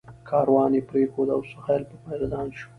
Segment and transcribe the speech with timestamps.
[0.29, 2.67] کاروان یې پرېښود او سهیل پر میدان شو.